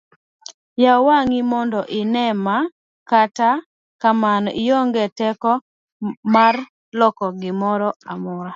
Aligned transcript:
yaw 0.83 0.99
wang'i 1.07 1.41
mondo 1.51 1.79
ine 1.99 2.23
ma, 2.45 2.57
kata 3.11 3.49
kamano 4.01 4.49
ionge 4.65 5.03
teko 5.17 5.51
marlokogimoro 6.33 7.89